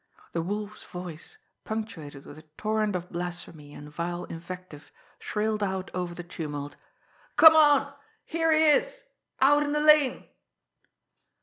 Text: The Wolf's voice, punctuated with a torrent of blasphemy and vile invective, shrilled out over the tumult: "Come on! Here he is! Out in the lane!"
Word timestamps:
The 0.31 0.41
Wolf's 0.41 0.83
voice, 0.85 1.37
punctuated 1.63 2.25
with 2.25 2.39
a 2.39 2.49
torrent 2.57 2.95
of 2.95 3.11
blasphemy 3.11 3.71
and 3.71 3.87
vile 3.91 4.23
invective, 4.23 4.91
shrilled 5.19 5.61
out 5.61 5.91
over 5.93 6.15
the 6.15 6.23
tumult: 6.23 6.75
"Come 7.37 7.55
on! 7.55 7.93
Here 8.25 8.51
he 8.51 8.63
is! 8.65 9.03
Out 9.41 9.61
in 9.61 9.73
the 9.73 9.79
lane!" 9.79 10.27